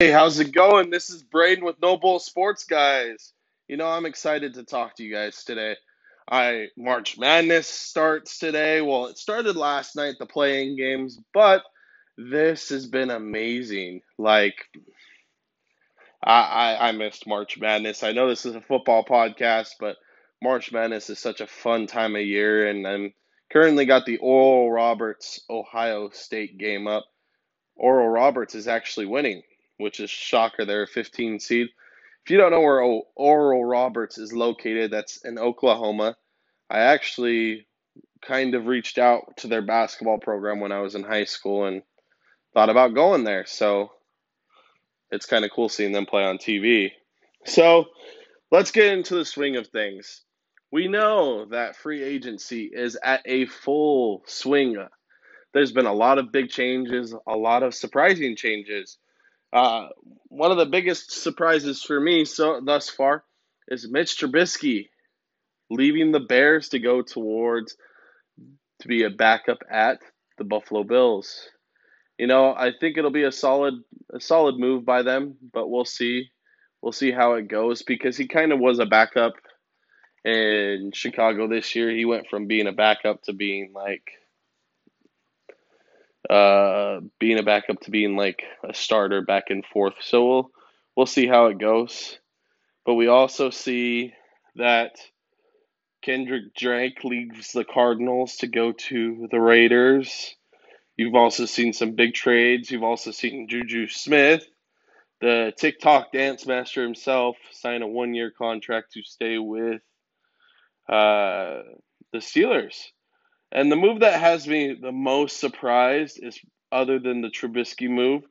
Hey, 0.00 0.12
how's 0.12 0.40
it 0.40 0.52
going? 0.52 0.88
This 0.88 1.10
is 1.10 1.22
Braden 1.22 1.62
with 1.62 1.76
No 1.82 1.98
Bull 1.98 2.20
Sports 2.20 2.64
Guys. 2.64 3.34
You 3.68 3.76
know, 3.76 3.86
I'm 3.86 4.06
excited 4.06 4.54
to 4.54 4.64
talk 4.64 4.96
to 4.96 5.02
you 5.04 5.12
guys 5.14 5.44
today. 5.44 5.76
I 6.26 6.68
March 6.74 7.18
Madness 7.18 7.66
starts 7.66 8.38
today. 8.38 8.80
Well, 8.80 9.08
it 9.08 9.18
started 9.18 9.56
last 9.56 9.96
night, 9.96 10.14
the 10.18 10.24
playing 10.24 10.78
games, 10.78 11.20
but 11.34 11.64
this 12.16 12.70
has 12.70 12.86
been 12.86 13.10
amazing. 13.10 14.00
Like, 14.16 14.54
I, 16.24 16.44
I, 16.44 16.88
I 16.88 16.92
missed 16.92 17.26
March 17.26 17.58
Madness. 17.58 18.02
I 18.02 18.12
know 18.12 18.26
this 18.26 18.46
is 18.46 18.54
a 18.54 18.62
football 18.62 19.04
podcast, 19.04 19.72
but 19.78 19.96
March 20.42 20.72
Madness 20.72 21.10
is 21.10 21.18
such 21.18 21.42
a 21.42 21.46
fun 21.46 21.86
time 21.86 22.16
of 22.16 22.22
year, 22.22 22.70
and 22.70 22.86
I'm 22.86 23.12
currently 23.52 23.84
got 23.84 24.06
the 24.06 24.16
Oral 24.16 24.72
Roberts 24.72 25.40
Ohio 25.50 26.08
State 26.08 26.56
game 26.56 26.86
up. 26.86 27.04
Oral 27.76 28.08
Roberts 28.08 28.54
is 28.54 28.66
actually 28.66 29.04
winning 29.04 29.42
which 29.80 30.00
is 30.00 30.10
shocker. 30.10 30.64
They're 30.64 30.84
a 30.84 30.86
15 30.88 31.40
seed. 31.40 31.68
If 32.24 32.30
you 32.30 32.36
don't 32.36 32.52
know 32.52 32.60
where 32.60 32.80
Oral 33.16 33.64
Roberts 33.64 34.18
is 34.18 34.32
located, 34.32 34.90
that's 34.90 35.24
in 35.24 35.38
Oklahoma. 35.38 36.16
I 36.68 36.80
actually 36.80 37.66
kind 38.22 38.54
of 38.54 38.66
reached 38.66 38.98
out 38.98 39.38
to 39.38 39.48
their 39.48 39.62
basketball 39.62 40.18
program 40.18 40.60
when 40.60 40.72
I 40.72 40.80
was 40.80 40.94
in 40.94 41.02
high 41.02 41.24
school 41.24 41.64
and 41.64 41.82
thought 42.52 42.68
about 42.68 42.94
going 42.94 43.24
there. 43.24 43.46
So 43.46 43.92
it's 45.10 45.26
kind 45.26 45.44
of 45.44 45.50
cool 45.50 45.68
seeing 45.68 45.92
them 45.92 46.06
play 46.06 46.22
on 46.22 46.38
TV. 46.38 46.92
So 47.46 47.86
let's 48.50 48.70
get 48.70 48.92
into 48.92 49.14
the 49.14 49.24
swing 49.24 49.56
of 49.56 49.68
things. 49.68 50.22
We 50.70 50.86
know 50.86 51.46
that 51.46 51.74
free 51.74 52.02
agency 52.02 52.70
is 52.72 52.96
at 53.02 53.22
a 53.24 53.46
full 53.46 54.22
swing. 54.26 54.76
There's 55.52 55.72
been 55.72 55.86
a 55.86 55.92
lot 55.92 56.18
of 56.18 56.30
big 56.30 56.50
changes, 56.50 57.12
a 57.26 57.36
lot 57.36 57.62
of 57.62 57.74
surprising 57.74 58.36
changes. 58.36 58.98
Uh, 59.52 59.88
one 60.28 60.50
of 60.52 60.58
the 60.58 60.66
biggest 60.66 61.12
surprises 61.12 61.82
for 61.82 62.00
me 62.00 62.24
so 62.24 62.60
thus 62.64 62.88
far 62.88 63.24
is 63.68 63.90
Mitch 63.90 64.16
Trubisky 64.16 64.88
leaving 65.70 66.12
the 66.12 66.20
Bears 66.20 66.68
to 66.70 66.78
go 66.78 67.02
towards 67.02 67.76
to 68.80 68.88
be 68.88 69.04
a 69.04 69.10
backup 69.10 69.58
at 69.70 70.00
the 70.38 70.44
Buffalo 70.44 70.84
Bills. 70.84 71.48
You 72.18 72.26
know, 72.26 72.54
I 72.54 72.72
think 72.78 72.98
it'll 72.98 73.10
be 73.10 73.24
a 73.24 73.32
solid 73.32 73.74
a 74.12 74.20
solid 74.20 74.58
move 74.58 74.84
by 74.84 75.02
them, 75.02 75.36
but 75.52 75.68
we'll 75.68 75.84
see. 75.84 76.30
We'll 76.82 76.92
see 76.92 77.12
how 77.12 77.34
it 77.34 77.48
goes 77.48 77.82
because 77.82 78.16
he 78.16 78.26
kind 78.26 78.52
of 78.52 78.58
was 78.58 78.78
a 78.78 78.86
backup 78.86 79.34
in 80.24 80.92
Chicago 80.94 81.48
this 81.48 81.74
year. 81.74 81.90
He 81.90 82.04
went 82.04 82.26
from 82.28 82.46
being 82.46 82.66
a 82.66 82.72
backup 82.72 83.22
to 83.24 83.32
being 83.32 83.72
like 83.74 84.10
uh, 86.30 87.00
being 87.18 87.38
a 87.40 87.42
backup 87.42 87.80
to 87.80 87.90
being 87.90 88.16
like 88.16 88.42
a 88.62 88.72
starter 88.72 89.20
back 89.20 89.44
and 89.48 89.66
forth. 89.66 89.94
So 90.00 90.26
we'll 90.28 90.50
we'll 90.96 91.06
see 91.06 91.26
how 91.26 91.46
it 91.46 91.58
goes. 91.58 92.18
But 92.86 92.94
we 92.94 93.08
also 93.08 93.50
see 93.50 94.14
that 94.54 94.92
Kendrick 96.02 96.54
Drake 96.54 97.02
leaves 97.04 97.52
the 97.52 97.64
Cardinals 97.64 98.36
to 98.36 98.46
go 98.46 98.72
to 98.72 99.28
the 99.30 99.40
Raiders. 99.40 100.36
You've 100.96 101.16
also 101.16 101.46
seen 101.46 101.72
some 101.72 101.92
big 101.92 102.14
trades. 102.14 102.70
You've 102.70 102.84
also 102.84 103.10
seen 103.10 103.48
Juju 103.48 103.88
Smith, 103.88 104.46
the 105.20 105.52
TikTok 105.56 106.12
dance 106.12 106.46
master 106.46 106.82
himself, 106.82 107.36
sign 107.50 107.82
a 107.82 107.88
one 107.88 108.14
year 108.14 108.30
contract 108.30 108.92
to 108.92 109.02
stay 109.02 109.38
with 109.38 109.82
uh, 110.88 111.62
the 112.12 112.18
Steelers. 112.18 112.76
And 113.52 113.70
the 113.70 113.76
move 113.76 114.00
that 114.00 114.20
has 114.20 114.46
me 114.46 114.74
the 114.80 114.92
most 114.92 115.40
surprised 115.40 116.20
is 116.22 116.38
other 116.70 116.98
than 116.98 117.20
the 117.20 117.30
Trubisky 117.30 117.88
move 117.88 118.22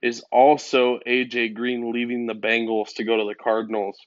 is 0.00 0.24
also 0.32 0.98
AJ 1.06 1.54
Green 1.54 1.92
leaving 1.92 2.26
the 2.26 2.34
Bengals 2.34 2.94
to 2.94 3.04
go 3.04 3.18
to 3.18 3.24
the 3.24 3.34
Cardinals. 3.34 3.98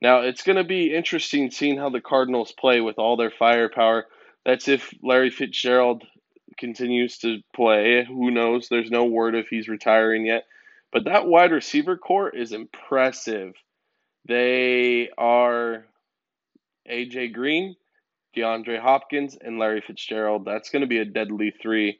Now, 0.00 0.20
it's 0.20 0.42
going 0.42 0.56
to 0.56 0.64
be 0.64 0.94
interesting 0.94 1.50
seeing 1.50 1.78
how 1.78 1.90
the 1.90 2.00
Cardinals 2.00 2.52
play 2.52 2.80
with 2.80 2.98
all 2.98 3.16
their 3.16 3.30
firepower. 3.30 4.06
That's 4.44 4.68
if 4.68 4.92
Larry 5.02 5.30
Fitzgerald 5.30 6.04
continues 6.58 7.18
to 7.18 7.40
play. 7.54 8.04
Who 8.04 8.30
knows? 8.30 8.68
There's 8.68 8.90
no 8.90 9.04
word 9.04 9.34
if 9.34 9.48
he's 9.48 9.68
retiring 9.68 10.26
yet. 10.26 10.44
But 10.92 11.04
that 11.04 11.26
wide 11.26 11.52
receiver 11.52 11.96
core 11.96 12.30
is 12.30 12.52
impressive. 12.52 13.54
They 14.26 15.10
are 15.16 15.84
AJ 16.90 17.32
Green, 17.32 17.76
DeAndre 18.36 18.80
Hopkins, 18.80 19.36
and 19.40 19.58
Larry 19.58 19.82
Fitzgerald. 19.86 20.44
That's 20.44 20.70
going 20.70 20.82
to 20.82 20.86
be 20.86 20.98
a 20.98 21.04
deadly 21.04 21.52
three. 21.62 21.98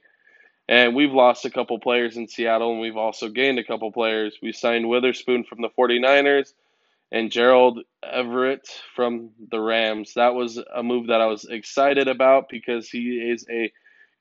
And 0.69 0.94
we've 0.94 1.12
lost 1.12 1.44
a 1.44 1.50
couple 1.50 1.78
players 1.78 2.16
in 2.16 2.28
Seattle, 2.28 2.72
and 2.72 2.80
we've 2.80 2.97
also 2.97 3.28
gained 3.28 3.58
a 3.58 3.64
couple 3.64 3.92
players. 3.92 4.36
We 4.42 4.52
signed 4.52 4.88
Witherspoon 4.88 5.44
from 5.44 5.62
the 5.62 5.70
49ers 5.78 6.52
and 7.12 7.30
Gerald 7.30 7.80
Everett 8.02 8.69
from 8.94 9.30
the 9.50 9.60
Rams. 9.60 10.14
That 10.14 10.34
was 10.34 10.58
a 10.58 10.82
move 10.82 11.06
that 11.06 11.20
I 11.20 11.26
was 11.26 11.44
excited 11.44 12.08
about 12.08 12.48
because 12.48 12.88
he 12.88 13.18
is 13.18 13.47
a 13.48 13.72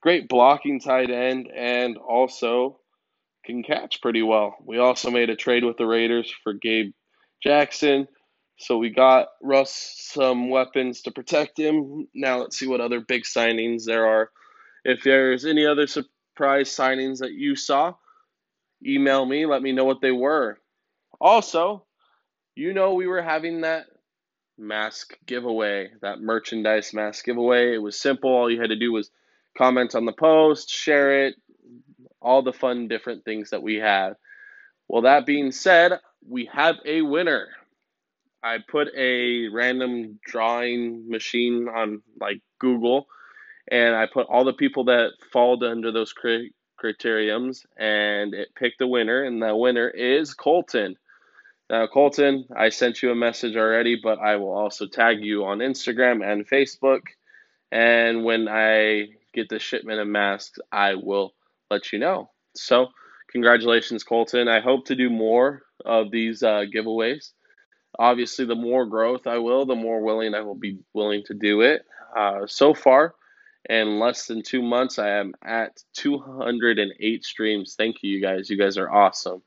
great 0.02 0.28
blocking 0.30 0.80
tight 0.80 1.10
end 1.10 1.50
and 1.54 1.98
also 1.98 2.80
can 3.44 3.64
catch 3.64 4.02
pretty 4.02 4.22
well. 4.22 4.56
We 4.64 4.78
also 4.78 5.10
made 5.10 5.30
a 5.32 5.36
trade 5.36 5.64
with 5.64 5.78
the 5.78 5.86
Raiders 5.88 6.32
for 6.44 6.54
Gabe 6.54 6.94
Jackson 7.42 8.08
so 8.58 8.78
we 8.78 8.90
got 8.90 9.28
Russ 9.42 9.96
some 9.98 10.50
weapons 10.50 11.02
to 11.04 11.12
protect 11.12 11.60
him. 11.60 12.08
Now 12.14 12.40
let's 12.40 12.58
see 12.58 12.68
what 12.68 12.82
other 12.82 13.00
big 13.00 13.24
signings 13.24 13.84
there 13.86 14.06
are. 14.06 14.30
If 14.84 15.04
there's 15.04 15.46
any 15.46 15.66
other 15.66 15.88
surprise 15.88 16.70
signings 16.70 17.20
that 17.20 17.34
you 17.34 17.56
saw, 17.56 17.94
email 18.86 19.26
me, 19.26 19.46
let 19.46 19.62
me 19.62 19.72
know 19.72 19.86
what 19.86 20.02
they 20.02 20.12
were. 20.12 20.60
Also, 21.20 21.86
you 22.56 22.74
know 22.74 22.94
we 22.94 23.08
were 23.08 23.22
having 23.22 23.62
that 23.62 23.88
mask 24.58 25.18
giveaway, 25.26 25.90
that 26.02 26.22
merchandise 26.22 26.94
mask 26.94 27.26
giveaway. 27.26 27.74
It 27.74 27.82
was 27.82 28.00
simple. 28.00 28.30
All 28.30 28.50
you 28.50 28.62
had 28.62 28.70
to 28.70 28.76
do 28.76 28.92
was 28.92 29.12
comment 29.58 29.96
on 29.96 30.06
the 30.06 30.14
post, 30.14 30.70
share 30.70 31.26
it, 31.26 31.36
all 32.22 32.42
the 32.42 32.54
fun 32.54 32.88
different 32.88 33.26
things 33.26 33.50
that 33.50 33.64
we 33.64 33.76
have. 33.76 34.16
Well, 34.88 35.04
that 35.04 35.26
being 35.26 35.52
said, 35.52 36.00
we 36.28 36.50
have 36.54 36.76
a 36.86 37.02
winner. 37.02 37.48
I 38.46 38.60
put 38.60 38.90
a 38.96 39.48
random 39.48 40.20
drawing 40.24 41.10
machine 41.10 41.68
on 41.68 42.04
like 42.22 42.42
Google, 42.60 43.08
and 43.72 43.96
I 43.96 44.06
put 44.06 44.28
all 44.28 44.46
the 44.46 44.54
people 44.54 44.84
that 44.84 45.14
fall 45.34 45.64
under 45.66 45.92
those 45.92 46.14
cri- 46.14 46.54
criteriums, 46.80 47.66
and 47.76 48.36
it 48.36 48.50
picked 48.54 48.82
a 48.82 48.88
winner, 48.88 49.24
and 49.24 49.42
the 49.42 49.56
winner 49.56 49.90
is 49.90 50.36
Colton. 50.36 50.96
Now, 51.72 51.88
Colton, 51.88 52.46
I 52.56 52.70
sent 52.70 53.02
you 53.02 53.10
a 53.10 53.16
message 53.16 53.56
already, 53.56 54.00
but 54.02 54.20
I 54.20 54.36
will 54.36 54.54
also 54.56 54.86
tag 54.86 55.24
you 55.24 55.46
on 55.46 55.58
Instagram 55.58 56.24
and 56.24 56.48
Facebook. 56.48 57.02
And 57.72 58.24
when 58.24 58.48
I 58.48 59.08
get 59.34 59.50
the 59.50 59.58
shipment 59.58 60.00
of 60.00 60.08
masks, 60.08 60.60
I 60.72 60.94
will 60.94 61.34
let 61.72 61.92
you 61.92 61.98
know. 61.98 62.30
So, 62.56 62.90
congratulations, 63.32 64.04
Colton. 64.04 64.48
I 64.48 64.60
hope 64.60 64.86
to 64.86 64.96
do 64.96 65.10
more 65.10 65.64
of 65.84 66.12
these 66.12 66.44
uh, 66.44 66.66
giveaways 66.72 67.32
obviously 68.00 68.46
the 68.46 68.56
more 68.56 68.86
growth 68.86 69.28
I 69.28 69.38
will, 69.38 69.66
the 69.66 69.76
more 69.76 70.02
willing 70.02 70.34
I 70.34 70.42
will 70.42 70.56
be 70.56 70.80
willing 70.94 71.24
to 71.26 71.34
do 71.34 71.62
it. 71.62 71.84
Uh, 72.16 72.48
so 72.48 72.74
far, 72.74 73.16
in 73.70 74.00
less 74.00 74.28
than 74.28 74.42
two 74.42 74.62
months, 74.62 75.00
I 75.00 75.10
am 75.10 75.34
at 75.44 75.82
208 75.94 77.24
streams. 77.24 77.76
Thank 77.76 77.98
you, 78.02 78.12
you 78.12 78.22
guys. 78.22 78.50
You 78.50 78.58
guys 78.58 78.78
are 78.78 78.92
awesome. 78.92 79.42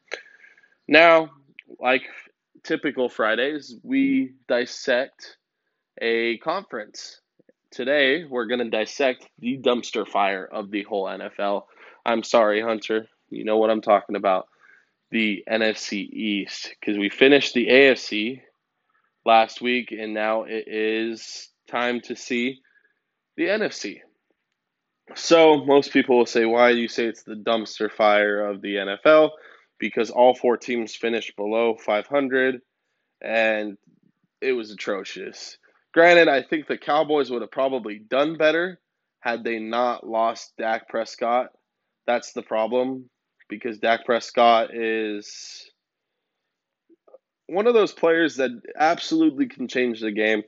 Now, 0.87 1.31
like 1.79 2.03
typical 2.65 3.09
Fridays, 3.09 3.75
we 3.83 4.35
dissect 4.49 5.37
a 6.01 6.39
conference. 6.39 7.21
Today, 7.71 8.25
we're 8.25 8.47
going 8.47 8.61
to 8.61 8.71
dissect 8.71 9.29
the 9.39 9.59
dumpster 9.59 10.07
fire 10.07 10.47
of 10.47 10.71
the 10.71 10.83
whole 10.85 11.05
NFL. 11.05 11.65
I'm 12.05 12.23
sorry, 12.23 12.63
Hunter. 12.63 13.09
You 13.31 13.45
know 13.45 13.59
what 13.59 13.71
I'm 13.71 13.83
talking 13.83 14.17
about 14.17 14.49
the 15.11 15.45
NFC 15.49 16.09
East 16.09 16.75
because 16.79 16.99
we 16.99 17.09
finished 17.09 17.55
the 17.55 17.69
AFC 17.69 18.43
last 19.25 19.61
week 19.61 19.93
and 19.93 20.15
now 20.15 20.45
it 20.45 20.65
is 20.67 21.49
time 21.71 22.01
to 22.03 22.17
see 22.17 22.61
the 23.37 23.45
NFC. 23.45 24.01
So, 25.15 25.65
most 25.65 25.93
people 25.93 26.19
will 26.19 26.27
say, 26.27 26.45
Why 26.45 26.73
do 26.73 26.79
you 26.79 26.89
say 26.89 27.07
it's 27.07 27.23
the 27.23 27.35
dumpster 27.35 27.91
fire 27.91 28.45
of 28.45 28.61
the 28.61 28.77
NFL? 28.77 29.31
Because 29.79 30.11
all 30.11 30.35
four 30.35 30.57
teams 30.59 30.95
finished 30.95 31.35
below 31.37 31.77
500 31.77 32.61
and 33.23 33.79
it 34.41 34.53
was 34.53 34.71
atrocious. 34.71 35.57
Granted, 35.95 36.29
I 36.29 36.43
think 36.43 36.67
the 36.67 36.77
Cowboys 36.77 37.31
would 37.31 37.41
have 37.43 37.51
probably 37.51 37.99
done 37.99 38.37
better 38.37 38.79
had 39.21 39.45
they 39.45 39.59
not 39.59 40.07
lost 40.07 40.53
Dak 40.59 40.89
Prescott. 40.89 41.49
That's 42.07 42.33
the 42.33 42.43
problem 42.43 43.09
because 43.49 43.79
Dak 43.79 44.05
Prescott 44.05 44.75
is 44.75 45.71
one 47.47 47.67
of 47.67 47.75
those 47.75 47.93
players 47.93 48.37
that 48.37 48.51
absolutely 48.77 49.47
can 49.47 49.69
change 49.69 50.01
the 50.01 50.13
game. 50.13 50.43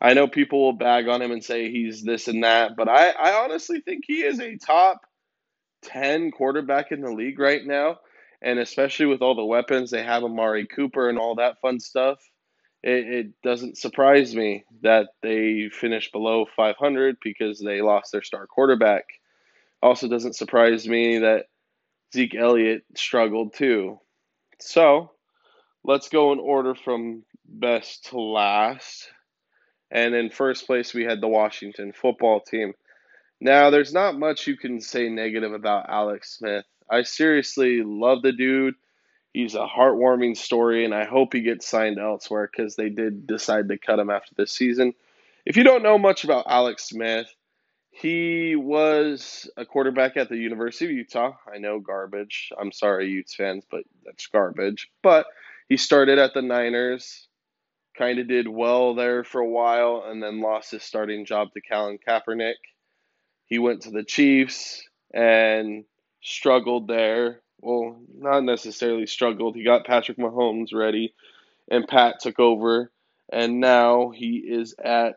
I 0.00 0.14
know 0.14 0.28
people 0.28 0.62
will 0.62 0.72
bag 0.72 1.08
on 1.08 1.22
him 1.22 1.32
and 1.32 1.42
say 1.42 1.70
he's 1.70 2.02
this 2.02 2.28
and 2.28 2.44
that, 2.44 2.76
but 2.76 2.88
I, 2.88 3.10
I 3.10 3.44
honestly 3.44 3.80
think 3.80 4.04
he 4.06 4.22
is 4.22 4.40
a 4.40 4.56
top 4.56 5.00
10 5.84 6.30
quarterback 6.30 6.92
in 6.92 7.00
the 7.00 7.10
league 7.10 7.38
right 7.38 7.64
now. 7.64 7.98
And 8.42 8.58
especially 8.58 9.06
with 9.06 9.22
all 9.22 9.34
the 9.34 9.44
weapons 9.44 9.90
they 9.90 10.02
have, 10.02 10.22
Amari 10.22 10.66
Cooper 10.66 11.08
and 11.08 11.18
all 11.18 11.36
that 11.36 11.60
fun 11.60 11.80
stuff, 11.80 12.18
it, 12.82 13.08
it 13.08 13.42
doesn't 13.42 13.78
surprise 13.78 14.34
me 14.34 14.64
that 14.82 15.08
they 15.22 15.70
finished 15.72 16.12
below 16.12 16.44
500 16.54 17.16
because 17.22 17.58
they 17.58 17.80
lost 17.80 18.12
their 18.12 18.22
star 18.22 18.46
quarterback. 18.46 19.04
Also, 19.82 20.08
doesn't 20.08 20.36
surprise 20.36 20.86
me 20.86 21.18
that 21.20 21.46
Zeke 22.14 22.36
Elliott 22.36 22.84
struggled 22.94 23.54
too. 23.54 23.98
So, 24.60 25.10
let's 25.82 26.08
go 26.08 26.32
in 26.32 26.38
order 26.38 26.76
from 26.76 27.24
best 27.44 28.06
to 28.06 28.20
last. 28.20 29.10
And 29.90 30.14
in 30.14 30.30
first 30.30 30.66
place, 30.66 30.94
we 30.94 31.04
had 31.04 31.20
the 31.20 31.28
Washington 31.28 31.92
football 31.92 32.40
team. 32.40 32.72
Now, 33.40 33.70
there's 33.70 33.92
not 33.92 34.18
much 34.18 34.46
you 34.46 34.56
can 34.56 34.80
say 34.80 35.08
negative 35.08 35.52
about 35.52 35.90
Alex 35.90 36.38
Smith. 36.38 36.64
I 36.88 37.02
seriously 37.02 37.82
love 37.84 38.22
the 38.22 38.32
dude. 38.32 38.74
He's 39.32 39.56
a 39.56 39.66
heartwarming 39.66 40.36
story, 40.36 40.84
and 40.84 40.94
I 40.94 41.04
hope 41.04 41.32
he 41.32 41.40
gets 41.40 41.66
signed 41.66 41.98
elsewhere 41.98 42.48
because 42.50 42.76
they 42.76 42.88
did 42.88 43.26
decide 43.26 43.68
to 43.68 43.78
cut 43.78 43.98
him 43.98 44.08
after 44.08 44.32
this 44.36 44.52
season. 44.52 44.94
If 45.44 45.56
you 45.56 45.64
don't 45.64 45.82
know 45.82 45.98
much 45.98 46.22
about 46.22 46.46
Alex 46.48 46.84
Smith, 46.84 47.26
he 47.94 48.56
was 48.56 49.50
a 49.56 49.64
quarterback 49.64 50.16
at 50.16 50.28
the 50.28 50.36
University 50.36 50.86
of 50.86 50.90
Utah. 50.92 51.32
I 51.52 51.58
know 51.58 51.80
garbage. 51.80 52.50
I'm 52.58 52.72
sorry, 52.72 53.08
Utes 53.08 53.34
fans, 53.34 53.64
but 53.70 53.82
that's 54.04 54.26
garbage. 54.26 54.88
But 55.02 55.26
he 55.68 55.76
started 55.76 56.18
at 56.18 56.34
the 56.34 56.42
Niners, 56.42 57.28
kind 57.96 58.18
of 58.18 58.28
did 58.28 58.48
well 58.48 58.94
there 58.94 59.24
for 59.24 59.40
a 59.40 59.48
while, 59.48 60.04
and 60.06 60.22
then 60.22 60.40
lost 60.40 60.70
his 60.72 60.82
starting 60.82 61.24
job 61.24 61.52
to 61.52 61.60
Colin 61.60 61.98
Kaepernick. 62.06 62.54
He 63.46 63.58
went 63.58 63.82
to 63.82 63.90
the 63.90 64.04
Chiefs 64.04 64.82
and 65.12 65.84
struggled 66.20 66.88
there 66.88 67.42
well, 67.64 67.98
not 68.14 68.44
necessarily 68.44 69.06
struggled. 69.06 69.56
He 69.56 69.64
got 69.64 69.86
Patrick 69.86 70.18
Mahomes 70.18 70.74
ready, 70.74 71.14
and 71.70 71.88
Pat 71.88 72.20
took 72.20 72.38
over, 72.38 72.92
and 73.32 73.58
now 73.58 74.10
he 74.10 74.36
is 74.36 74.74
at 74.82 75.16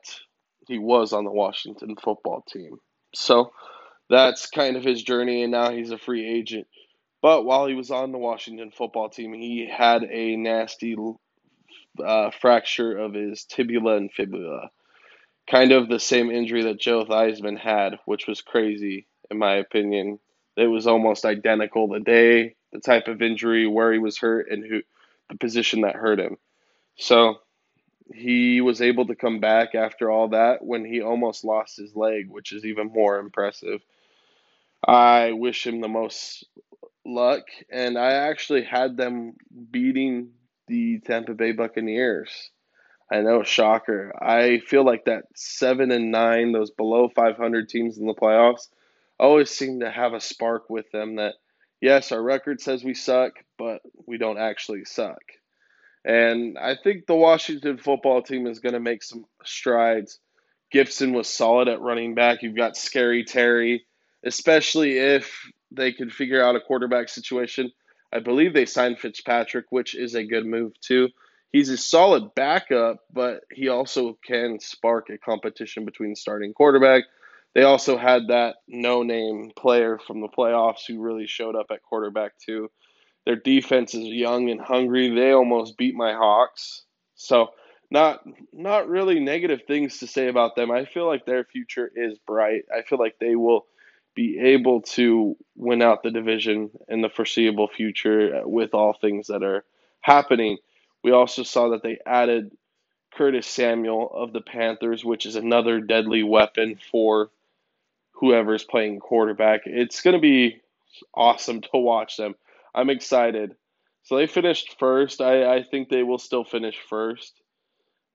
he 0.67 0.79
was 0.79 1.13
on 1.13 1.23
the 1.23 1.31
Washington 1.31 1.95
football 1.95 2.43
team. 2.47 2.77
So 3.13 3.51
that's 4.09 4.49
kind 4.49 4.77
of 4.77 4.83
his 4.83 5.03
journey, 5.03 5.43
and 5.43 5.51
now 5.51 5.71
he's 5.71 5.91
a 5.91 5.97
free 5.97 6.27
agent. 6.27 6.67
But 7.21 7.45
while 7.45 7.65
he 7.67 7.73
was 7.73 7.91
on 7.91 8.11
the 8.11 8.17
Washington 8.17 8.71
football 8.71 9.09
team, 9.09 9.33
he 9.33 9.67
had 9.67 10.03
a 10.03 10.35
nasty 10.35 10.95
uh, 12.03 12.31
fracture 12.39 12.97
of 12.97 13.13
his 13.13 13.45
tibula 13.45 13.97
and 13.97 14.11
fibula. 14.11 14.69
Kind 15.49 15.71
of 15.71 15.87
the 15.87 15.99
same 15.99 16.29
injury 16.29 16.63
that 16.63 16.79
Joe 16.79 17.05
Theismann 17.05 17.57
had, 17.57 17.99
which 18.05 18.27
was 18.27 18.41
crazy, 18.41 19.07
in 19.31 19.37
my 19.37 19.55
opinion. 19.55 20.19
It 20.55 20.67
was 20.67 20.87
almost 20.87 21.25
identical 21.25 21.87
the 21.87 21.99
day, 21.99 22.55
the 22.71 22.79
type 22.79 23.07
of 23.07 23.21
injury, 23.21 23.67
where 23.67 23.93
he 23.93 23.99
was 23.99 24.17
hurt, 24.17 24.49
and 24.49 24.63
who 24.65 24.81
the 25.29 25.37
position 25.37 25.81
that 25.81 25.95
hurt 25.95 26.19
him. 26.19 26.37
So 26.97 27.39
he 28.13 28.61
was 28.61 28.81
able 28.81 29.07
to 29.07 29.15
come 29.15 29.39
back 29.39 29.75
after 29.75 30.09
all 30.09 30.29
that 30.29 30.63
when 30.63 30.85
he 30.85 31.01
almost 31.01 31.43
lost 31.43 31.77
his 31.77 31.95
leg, 31.95 32.29
which 32.29 32.51
is 32.51 32.65
even 32.65 32.91
more 32.91 33.19
impressive. 33.19 33.81
I 34.85 35.31
wish 35.31 35.65
him 35.65 35.81
the 35.81 35.87
most 35.87 36.45
luck, 37.05 37.43
and 37.71 37.97
I 37.97 38.11
actually 38.11 38.63
had 38.63 38.97
them 38.97 39.33
beating 39.71 40.31
the 40.67 40.99
Tampa 40.99 41.33
Bay 41.33 41.51
Buccaneers. 41.51 42.51
I 43.11 43.21
know, 43.21 43.43
shocker. 43.43 44.11
I 44.21 44.59
feel 44.59 44.85
like 44.85 45.05
that 45.05 45.23
seven 45.35 45.91
and 45.91 46.11
nine, 46.11 46.51
those 46.51 46.71
below 46.71 47.09
500 47.09 47.69
teams 47.69 47.97
in 47.97 48.05
the 48.05 48.13
playoffs, 48.13 48.67
always 49.19 49.49
seem 49.49 49.79
to 49.79 49.89
have 49.89 50.13
a 50.13 50.19
spark 50.19 50.69
with 50.69 50.91
them 50.91 51.15
that 51.15 51.35
yes, 51.81 52.11
our 52.11 52.21
record 52.21 52.61
says 52.61 52.83
we 52.83 52.93
suck, 52.93 53.33
but 53.57 53.81
we 54.05 54.17
don't 54.17 54.37
actually 54.37 54.83
suck. 54.85 55.21
And 56.07 56.57
I 56.57 56.75
think 56.75 57.05
the 57.05 57.15
Washington 57.15 57.77
football 57.77 58.21
team 58.21 58.47
is 58.47 58.59
going 58.59 58.73
to 58.73 58.79
make 58.79 59.03
some 59.03 59.25
strides. 59.43 60.19
Gibson 60.71 61.13
was 61.13 61.27
solid 61.27 61.67
at 61.67 61.81
running 61.81 62.15
back. 62.15 62.41
You've 62.41 62.55
got 62.55 62.77
Scary 62.77 63.25
Terry, 63.25 63.85
especially 64.25 64.97
if 64.97 65.51
they 65.71 65.91
can 65.91 66.09
figure 66.09 66.41
out 66.41 66.55
a 66.55 66.61
quarterback 66.61 67.09
situation. 67.09 67.71
I 68.13 68.19
believe 68.19 68.53
they 68.53 68.65
signed 68.65 68.99
Fitzpatrick, 68.99 69.65
which 69.69 69.95
is 69.95 70.15
a 70.15 70.25
good 70.25 70.45
move 70.45 70.79
too. 70.79 71.09
He's 71.51 71.69
a 71.69 71.77
solid 71.77 72.33
backup, 72.35 72.99
but 73.13 73.43
he 73.51 73.67
also 73.67 74.17
can 74.25 74.59
spark 74.61 75.09
a 75.09 75.17
competition 75.17 75.85
between 75.85 76.15
starting 76.15 76.53
quarterback 76.53 77.03
they 77.57 77.63
also 77.63 77.97
had 77.97 78.27
that 78.27 78.57
no 78.67 79.01
name 79.01 79.51
player 79.57 79.97
from 80.05 80.21
the 80.21 80.27
playoffs 80.27 80.85
who 80.87 81.01
really 81.01 81.25
showed 81.25 81.55
up 81.55 81.71
at 81.71 81.81
quarterback, 81.81 82.33
too. 82.37 82.69
Their 83.27 83.35
defense 83.35 83.93
is 83.93 84.05
young 84.05 84.49
and 84.49 84.61
hungry. 84.61 85.13
They 85.13 85.33
almost 85.33 85.75
beat 85.75 85.95
my 85.95 86.13
Hawks. 86.13 86.83
So, 87.15 87.49
not 87.91 88.21
not 88.53 88.87
really 88.87 89.19
negative 89.19 89.63
things 89.67 89.97
to 89.97 90.07
say 90.07 90.29
about 90.29 90.55
them. 90.55 90.71
I 90.71 90.85
feel 90.85 91.05
like 91.05 91.25
their 91.25 91.43
future 91.43 91.91
is 91.93 92.17
bright. 92.19 92.63
I 92.73 92.83
feel 92.83 92.97
like 92.97 93.19
they 93.19 93.35
will 93.35 93.65
be 94.15 94.39
able 94.39 94.83
to 94.93 95.35
win 95.57 95.81
out 95.81 96.03
the 96.03 96.11
division 96.11 96.71
in 96.87 97.01
the 97.01 97.09
foreseeable 97.09 97.67
future 97.67 98.43
with 98.45 98.73
all 98.73 98.93
things 98.93 99.27
that 99.27 99.43
are 99.43 99.65
happening. 99.99 100.57
We 101.03 101.11
also 101.11 101.43
saw 101.43 101.71
that 101.71 101.83
they 101.83 101.99
added 102.05 102.55
Curtis 103.13 103.45
Samuel 103.45 104.09
of 104.09 104.31
the 104.31 104.39
Panthers, 104.41 105.03
which 105.03 105.25
is 105.25 105.35
another 105.35 105.81
deadly 105.81 106.23
weapon 106.23 106.79
for 106.93 107.29
whoever's 108.13 108.63
playing 108.63 109.01
quarterback. 109.01 109.63
It's 109.65 110.01
going 110.01 110.15
to 110.15 110.21
be 110.21 110.61
awesome 111.13 111.59
to 111.59 111.69
watch 111.73 112.15
them. 112.15 112.35
I'm 112.77 112.91
excited. 112.91 113.55
So 114.03 114.15
they 114.15 114.27
finished 114.27 114.75
first. 114.79 115.19
I, 115.19 115.55
I 115.57 115.63
think 115.63 115.89
they 115.89 116.03
will 116.03 116.19
still 116.19 116.43
finish 116.43 116.77
first. 116.89 117.41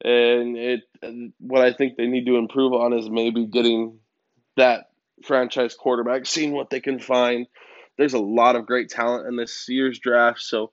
And 0.04 0.56
it 0.56 0.80
what 1.38 1.62
I 1.62 1.72
think 1.72 1.96
they 1.96 2.06
need 2.06 2.26
to 2.26 2.36
improve 2.36 2.72
on 2.72 2.92
is 2.92 3.10
maybe 3.10 3.46
getting 3.46 3.98
that 4.56 4.90
franchise 5.24 5.74
quarterback, 5.74 6.26
seeing 6.26 6.52
what 6.52 6.70
they 6.70 6.80
can 6.80 6.98
find. 6.98 7.46
There's 7.98 8.14
a 8.14 8.18
lot 8.18 8.56
of 8.56 8.66
great 8.66 8.88
talent 8.88 9.26
in 9.26 9.36
this 9.36 9.68
year's 9.68 9.98
draft, 9.98 10.40
so 10.40 10.72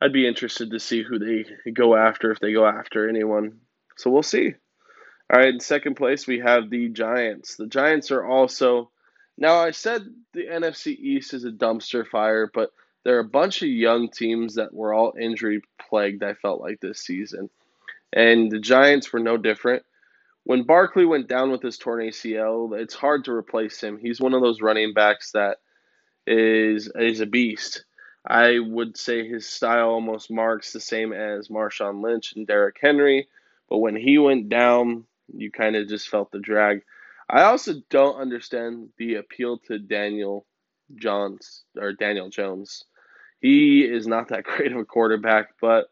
I'd 0.00 0.12
be 0.12 0.26
interested 0.26 0.70
to 0.70 0.80
see 0.80 1.02
who 1.02 1.18
they 1.18 1.44
go 1.72 1.96
after 1.96 2.30
if 2.30 2.40
they 2.40 2.52
go 2.52 2.66
after 2.66 3.08
anyone. 3.08 3.60
So 3.96 4.10
we'll 4.10 4.22
see. 4.22 4.54
All 5.32 5.38
right, 5.38 5.48
in 5.48 5.60
second 5.60 5.96
place, 5.96 6.26
we 6.26 6.40
have 6.40 6.70
the 6.70 6.88
Giants. 6.88 7.56
The 7.56 7.66
Giants 7.66 8.10
are 8.10 8.24
also. 8.24 8.90
Now, 9.36 9.56
I 9.56 9.72
said 9.72 10.02
the 10.32 10.46
NFC 10.46 10.88
East 10.98 11.34
is 11.34 11.44
a 11.44 11.50
dumpster 11.50 12.06
fire, 12.06 12.50
but 12.52 12.70
there 13.04 13.16
are 13.16 13.20
a 13.20 13.24
bunch 13.24 13.62
of 13.62 13.68
young 13.68 14.08
teams 14.08 14.54
that 14.54 14.72
were 14.72 14.94
all 14.94 15.14
injury 15.20 15.62
plagued, 15.78 16.22
I 16.22 16.34
felt 16.34 16.60
like 16.60 16.80
this 16.80 17.00
season. 17.00 17.50
And 18.12 18.50
the 18.50 18.58
Giants 18.58 19.12
were 19.12 19.20
no 19.20 19.36
different. 19.36 19.84
When 20.44 20.64
Barkley 20.64 21.04
went 21.04 21.28
down 21.28 21.50
with 21.50 21.62
his 21.62 21.78
torn 21.78 22.00
ACL, 22.00 22.78
it's 22.78 22.94
hard 22.94 23.24
to 23.24 23.32
replace 23.32 23.80
him. 23.80 23.98
He's 23.98 24.20
one 24.20 24.34
of 24.34 24.42
those 24.42 24.60
running 24.60 24.92
backs 24.92 25.32
that 25.32 25.58
is 26.26 26.90
is 26.94 27.20
a 27.20 27.26
beast. 27.26 27.84
I 28.26 28.58
would 28.58 28.96
say 28.96 29.26
his 29.26 29.46
style 29.46 29.90
almost 29.90 30.30
marks 30.30 30.72
the 30.72 30.80
same 30.80 31.12
as 31.12 31.48
Marshawn 31.48 32.02
Lynch 32.02 32.34
and 32.36 32.46
Derrick 32.46 32.76
Henry, 32.80 33.28
but 33.68 33.78
when 33.78 33.96
he 33.96 34.16
went 34.16 34.48
down, 34.48 35.04
you 35.34 35.50
kind 35.50 35.76
of 35.76 35.88
just 35.88 36.08
felt 36.08 36.30
the 36.30 36.38
drag. 36.38 36.82
I 37.28 37.42
also 37.42 37.74
don't 37.90 38.16
understand 38.20 38.90
the 38.96 39.16
appeal 39.16 39.58
to 39.66 39.78
Daniel 39.78 40.46
Johns 40.96 41.64
or 41.78 41.92
Daniel 41.92 42.30
Jones. 42.30 42.84
He 43.44 43.82
is 43.82 44.06
not 44.06 44.28
that 44.28 44.44
great 44.44 44.72
of 44.72 44.78
a 44.78 44.86
quarterback, 44.86 45.50
but 45.60 45.90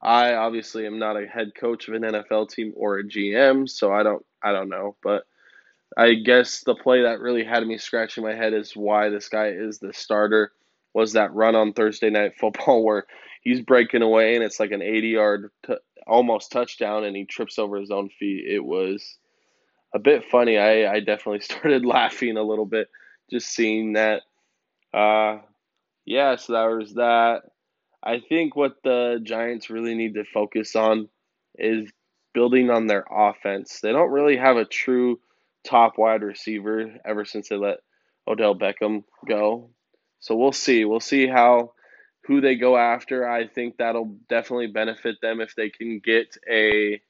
I 0.00 0.32
obviously 0.32 0.86
am 0.86 0.98
not 0.98 1.22
a 1.22 1.26
head 1.26 1.52
coach 1.54 1.88
of 1.88 1.94
an 1.94 2.02
NFL 2.04 2.48
team 2.48 2.72
or 2.74 2.96
a 2.98 3.04
GM, 3.04 3.68
so 3.68 3.92
I 3.92 4.02
don't 4.02 4.24
I 4.42 4.52
don't 4.52 4.70
know, 4.70 4.96
but 5.02 5.24
I 5.94 6.14
guess 6.14 6.60
the 6.64 6.74
play 6.74 7.02
that 7.02 7.20
really 7.20 7.44
had 7.44 7.66
me 7.66 7.76
scratching 7.76 8.24
my 8.24 8.34
head 8.34 8.54
is 8.54 8.74
why 8.74 9.10
this 9.10 9.28
guy 9.28 9.48
is 9.48 9.78
the 9.78 9.92
starter 9.92 10.52
was 10.94 11.12
that 11.12 11.34
run 11.34 11.54
on 11.54 11.74
Thursday 11.74 12.08
night 12.08 12.38
football 12.40 12.82
where 12.84 13.04
he's 13.42 13.60
breaking 13.60 14.00
away 14.00 14.34
and 14.34 14.42
it's 14.42 14.58
like 14.58 14.70
an 14.70 14.80
80 14.80 15.08
yard 15.08 15.50
t- 15.66 15.74
almost 16.06 16.50
touchdown 16.50 17.04
and 17.04 17.14
he 17.14 17.26
trips 17.26 17.58
over 17.58 17.76
his 17.76 17.90
own 17.90 18.08
feet. 18.08 18.46
It 18.48 18.64
was 18.64 19.18
a 19.94 19.98
bit 19.98 20.24
funny. 20.30 20.56
I, 20.56 20.90
I 20.90 21.00
definitely 21.00 21.40
started 21.42 21.84
laughing 21.84 22.38
a 22.38 22.42
little 22.42 22.64
bit 22.64 22.88
just 23.30 23.48
seeing 23.48 23.92
that. 23.92 24.22
Uh, 24.94 25.40
yeah, 26.10 26.34
so 26.34 26.54
that 26.54 26.64
was 26.64 26.94
that. 26.94 27.42
I 28.02 28.18
think 28.18 28.56
what 28.56 28.82
the 28.82 29.20
Giants 29.22 29.70
really 29.70 29.94
need 29.94 30.14
to 30.14 30.24
focus 30.24 30.74
on 30.74 31.08
is 31.54 31.88
building 32.34 32.68
on 32.68 32.88
their 32.88 33.04
offense. 33.08 33.78
They 33.80 33.92
don't 33.92 34.10
really 34.10 34.36
have 34.36 34.56
a 34.56 34.64
true 34.64 35.20
top 35.64 35.98
wide 35.98 36.24
receiver 36.24 36.96
ever 37.04 37.24
since 37.24 37.48
they 37.48 37.56
let 37.56 37.76
Odell 38.26 38.56
Beckham 38.56 39.04
go. 39.28 39.70
So 40.18 40.34
we'll 40.34 40.50
see. 40.50 40.84
We'll 40.84 40.98
see 40.98 41.28
how 41.28 41.74
who 42.26 42.40
they 42.40 42.56
go 42.56 42.76
after. 42.76 43.28
I 43.28 43.46
think 43.46 43.76
that'll 43.76 44.16
definitely 44.28 44.66
benefit 44.66 45.20
them 45.22 45.40
if 45.40 45.54
they 45.54 45.70
can 45.70 46.00
get 46.00 46.36
a 46.50 47.00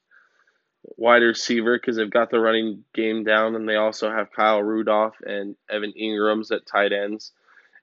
wide 0.98 1.22
receiver 1.22 1.78
because 1.78 1.96
they've 1.96 2.10
got 2.10 2.28
the 2.28 2.38
running 2.38 2.84
game 2.92 3.24
down 3.24 3.54
and 3.56 3.66
they 3.66 3.76
also 3.76 4.10
have 4.10 4.30
Kyle 4.30 4.62
Rudolph 4.62 5.16
and 5.24 5.56
Evan 5.70 5.94
Engram's 5.98 6.50
at 6.50 6.66
tight 6.66 6.92
ends. 6.92 7.32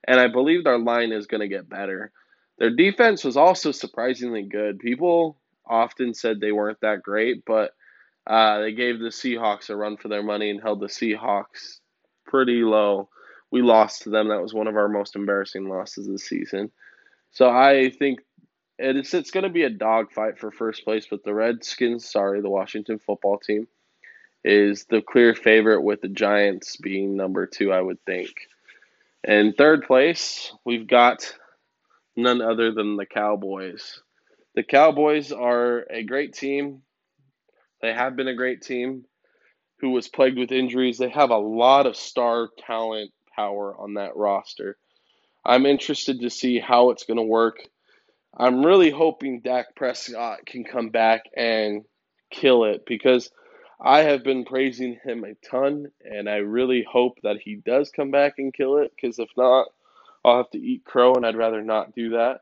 And 0.06 0.20
I 0.20 0.28
believe 0.28 0.64
their 0.64 0.78
line 0.78 1.12
is 1.12 1.26
going 1.26 1.40
to 1.40 1.48
get 1.48 1.68
better. 1.68 2.12
Their 2.58 2.74
defense 2.74 3.24
was 3.24 3.36
also 3.36 3.72
surprisingly 3.72 4.42
good. 4.42 4.78
People 4.78 5.38
often 5.66 6.14
said 6.14 6.40
they 6.40 6.52
weren't 6.52 6.80
that 6.80 7.02
great, 7.02 7.44
but 7.44 7.72
uh, 8.26 8.60
they 8.60 8.72
gave 8.72 8.98
the 8.98 9.08
Seahawks 9.08 9.70
a 9.70 9.76
run 9.76 9.96
for 9.96 10.08
their 10.08 10.22
money 10.22 10.50
and 10.50 10.60
held 10.60 10.80
the 10.80 10.86
Seahawks 10.86 11.78
pretty 12.26 12.62
low. 12.62 13.08
We 13.50 13.62
lost 13.62 14.02
to 14.02 14.10
them. 14.10 14.28
That 14.28 14.42
was 14.42 14.52
one 14.52 14.66
of 14.66 14.76
our 14.76 14.88
most 14.88 15.16
embarrassing 15.16 15.68
losses 15.68 16.06
the 16.06 16.18
season. 16.18 16.70
So 17.30 17.48
I 17.48 17.90
think 17.90 18.20
it's 18.78 19.14
it's 19.14 19.30
going 19.30 19.44
to 19.44 19.50
be 19.50 19.64
a 19.64 19.70
dogfight 19.70 20.38
for 20.38 20.50
first 20.50 20.84
place, 20.84 21.06
but 21.10 21.24
the 21.24 21.34
Redskins, 21.34 22.08
sorry, 22.08 22.40
the 22.40 22.50
Washington 22.50 22.98
football 22.98 23.38
team, 23.38 23.66
is 24.44 24.84
the 24.84 25.02
clear 25.02 25.34
favorite 25.34 25.82
with 25.82 26.00
the 26.00 26.08
Giants 26.08 26.76
being 26.76 27.16
number 27.16 27.46
two, 27.46 27.72
I 27.72 27.80
would 27.80 28.04
think. 28.04 28.30
In 29.24 29.52
third 29.52 29.82
place, 29.82 30.52
we've 30.64 30.86
got 30.86 31.32
none 32.16 32.40
other 32.40 32.72
than 32.72 32.96
the 32.96 33.06
Cowboys. 33.06 34.00
The 34.54 34.62
Cowboys 34.62 35.32
are 35.32 35.86
a 35.90 36.04
great 36.04 36.34
team. 36.34 36.82
They 37.82 37.92
have 37.92 38.16
been 38.16 38.28
a 38.28 38.34
great 38.34 38.62
team 38.62 39.04
who 39.80 39.90
was 39.90 40.08
plagued 40.08 40.38
with 40.38 40.52
injuries. 40.52 40.98
They 40.98 41.10
have 41.10 41.30
a 41.30 41.38
lot 41.38 41.86
of 41.86 41.96
star 41.96 42.48
talent 42.66 43.12
power 43.34 43.74
on 43.78 43.94
that 43.94 44.16
roster. 44.16 44.76
I'm 45.44 45.66
interested 45.66 46.20
to 46.20 46.30
see 46.30 46.58
how 46.58 46.90
it's 46.90 47.04
going 47.04 47.16
to 47.16 47.22
work. 47.22 47.56
I'm 48.36 48.64
really 48.64 48.90
hoping 48.90 49.40
Dak 49.40 49.74
Prescott 49.74 50.46
can 50.46 50.64
come 50.64 50.90
back 50.90 51.22
and 51.36 51.84
kill 52.30 52.64
it 52.64 52.82
because 52.86 53.30
I 53.80 54.00
have 54.00 54.24
been 54.24 54.44
praising 54.44 54.98
him 55.04 55.24
a 55.24 55.34
ton, 55.48 55.92
and 56.04 56.28
I 56.28 56.36
really 56.36 56.84
hope 56.90 57.18
that 57.22 57.38
he 57.40 57.56
does 57.56 57.90
come 57.90 58.10
back 58.10 58.34
and 58.38 58.52
kill 58.52 58.78
it 58.78 58.92
because 58.94 59.18
if 59.18 59.28
not, 59.36 59.68
I'll 60.24 60.38
have 60.38 60.50
to 60.50 60.58
eat 60.58 60.84
crow, 60.84 61.14
and 61.14 61.24
I'd 61.24 61.36
rather 61.36 61.62
not 61.62 61.94
do 61.94 62.10
that. 62.10 62.40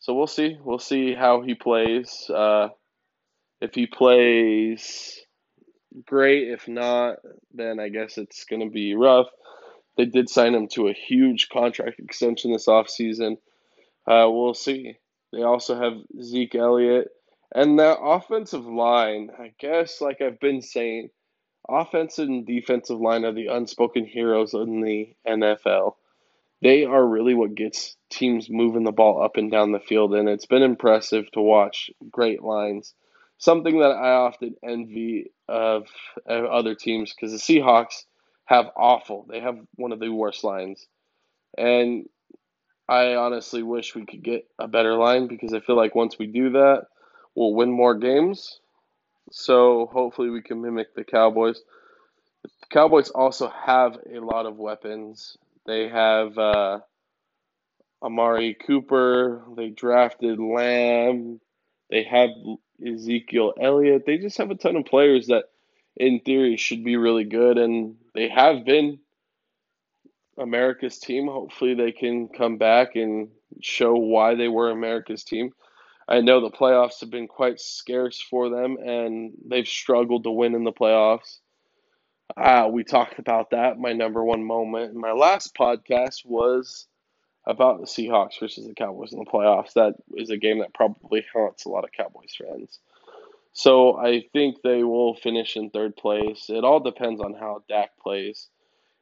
So 0.00 0.14
we'll 0.14 0.26
see. 0.26 0.58
We'll 0.62 0.78
see 0.78 1.14
how 1.14 1.40
he 1.40 1.54
plays. 1.54 2.28
Uh, 2.28 2.68
if 3.60 3.74
he 3.74 3.86
plays 3.86 5.18
great, 6.04 6.48
if 6.48 6.68
not, 6.68 7.16
then 7.54 7.80
I 7.80 7.88
guess 7.88 8.18
it's 8.18 8.44
going 8.44 8.60
to 8.60 8.70
be 8.70 8.94
rough. 8.94 9.28
They 9.96 10.04
did 10.04 10.28
sign 10.28 10.54
him 10.54 10.68
to 10.74 10.88
a 10.88 10.92
huge 10.92 11.48
contract 11.48 11.98
extension 11.98 12.52
this 12.52 12.66
offseason. 12.66 13.38
Uh, 14.06 14.28
we'll 14.30 14.54
see. 14.54 14.96
They 15.32 15.42
also 15.42 15.80
have 15.80 15.94
Zeke 16.22 16.54
Elliott. 16.54 17.08
And 17.54 17.78
that 17.78 17.98
offensive 18.00 18.66
line, 18.66 19.30
I 19.38 19.52
guess, 19.58 20.00
like 20.00 20.20
I've 20.20 20.40
been 20.40 20.62
saying, 20.62 21.10
offensive 21.68 22.28
and 22.28 22.46
defensive 22.46 23.00
line 23.00 23.24
are 23.24 23.32
the 23.32 23.48
unspoken 23.48 24.04
heroes 24.04 24.54
in 24.54 24.80
the 24.80 25.14
NFL. 25.26 25.94
They 26.62 26.84
are 26.84 27.06
really 27.06 27.34
what 27.34 27.54
gets 27.54 27.96
teams 28.10 28.48
moving 28.48 28.84
the 28.84 28.92
ball 28.92 29.22
up 29.22 29.36
and 29.36 29.50
down 29.50 29.72
the 29.72 29.80
field, 29.80 30.14
and 30.14 30.28
it's 30.28 30.46
been 30.46 30.62
impressive 30.62 31.30
to 31.32 31.40
watch 31.40 31.90
great 32.10 32.42
lines. 32.42 32.94
Something 33.38 33.80
that 33.80 33.90
I 33.90 34.12
often 34.12 34.54
envy 34.62 35.30
of, 35.48 35.86
of 36.24 36.44
other 36.46 36.74
teams 36.74 37.12
because 37.12 37.32
the 37.32 37.38
Seahawks 37.38 38.04
have 38.46 38.70
awful. 38.76 39.26
They 39.28 39.40
have 39.40 39.58
one 39.74 39.92
of 39.92 40.00
the 40.00 40.08
worst 40.08 40.42
lines. 40.42 40.86
And 41.58 42.08
I 42.88 43.14
honestly 43.16 43.62
wish 43.62 43.94
we 43.94 44.06
could 44.06 44.22
get 44.22 44.48
a 44.58 44.68
better 44.68 44.94
line 44.94 45.26
because 45.26 45.52
I 45.52 45.60
feel 45.60 45.76
like 45.76 45.94
once 45.94 46.18
we 46.18 46.26
do 46.26 46.50
that, 46.50 46.86
we'll 47.36 47.54
win 47.54 47.70
more 47.70 47.94
games. 47.94 48.60
So 49.30 49.88
hopefully 49.92 50.30
we 50.30 50.42
can 50.42 50.62
mimic 50.62 50.94
the 50.94 51.04
Cowboys. 51.04 51.60
The 52.42 52.50
Cowboys 52.70 53.10
also 53.10 53.48
have 53.48 53.98
a 54.12 54.18
lot 54.20 54.46
of 54.46 54.56
weapons. 54.56 55.36
They 55.66 55.88
have 55.88 56.38
uh, 56.38 56.80
Amari 58.02 58.54
Cooper. 58.54 59.44
They 59.56 59.68
drafted 59.68 60.38
Lamb. 60.38 61.40
They 61.90 62.04
have 62.04 62.30
Ezekiel 62.84 63.54
Elliott. 63.60 64.04
They 64.06 64.18
just 64.18 64.38
have 64.38 64.50
a 64.50 64.54
ton 64.56 64.76
of 64.76 64.86
players 64.86 65.26
that, 65.28 65.44
in 65.96 66.20
theory, 66.20 66.56
should 66.56 66.84
be 66.84 66.96
really 66.96 67.24
good, 67.24 67.58
and 67.58 67.96
they 68.14 68.28
have 68.28 68.64
been 68.64 68.98
America's 70.38 70.98
team. 70.98 71.26
Hopefully, 71.26 71.74
they 71.74 71.92
can 71.92 72.28
come 72.28 72.58
back 72.58 72.96
and 72.96 73.28
show 73.60 73.94
why 73.94 74.34
they 74.34 74.48
were 74.48 74.70
America's 74.70 75.24
team. 75.24 75.52
I 76.08 76.20
know 76.20 76.40
the 76.40 76.50
playoffs 76.50 77.00
have 77.00 77.10
been 77.10 77.26
quite 77.26 77.60
scarce 77.60 78.20
for 78.20 78.48
them, 78.48 78.76
and 78.76 79.32
they've 79.44 79.66
struggled 79.66 80.24
to 80.24 80.30
win 80.30 80.54
in 80.54 80.64
the 80.64 80.72
playoffs. 80.72 81.38
Uh, 82.36 82.68
we 82.70 82.84
talked 82.84 83.18
about 83.18 83.50
that. 83.50 83.78
My 83.78 83.92
number 83.92 84.22
one 84.22 84.44
moment 84.44 84.92
in 84.92 85.00
my 85.00 85.12
last 85.12 85.54
podcast 85.56 86.24
was 86.24 86.86
about 87.44 87.80
the 87.80 87.86
Seahawks 87.86 88.40
versus 88.40 88.66
the 88.66 88.74
Cowboys 88.74 89.12
in 89.12 89.18
the 89.18 89.24
playoffs. 89.24 89.72
That 89.74 89.94
is 90.16 90.30
a 90.30 90.36
game 90.36 90.58
that 90.60 90.74
probably 90.74 91.24
haunts 91.32 91.64
a 91.64 91.68
lot 91.68 91.84
of 91.84 91.92
Cowboys 91.92 92.34
fans. 92.36 92.78
So 93.52 93.96
I 93.96 94.24
think 94.32 94.58
they 94.62 94.82
will 94.84 95.14
finish 95.14 95.56
in 95.56 95.70
third 95.70 95.96
place. 95.96 96.46
It 96.50 96.64
all 96.64 96.80
depends 96.80 97.20
on 97.20 97.34
how 97.34 97.62
Dak 97.68 97.96
plays. 97.98 98.48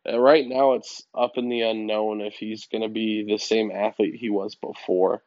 Uh, 0.08 0.18
right 0.20 0.46
now, 0.46 0.74
it's 0.74 1.02
up 1.14 1.38
in 1.38 1.48
the 1.48 1.62
unknown 1.62 2.20
if 2.20 2.34
he's 2.34 2.66
going 2.66 2.82
to 2.82 2.88
be 2.88 3.24
the 3.24 3.38
same 3.38 3.72
athlete 3.72 4.14
he 4.14 4.30
was 4.30 4.54
before. 4.54 5.22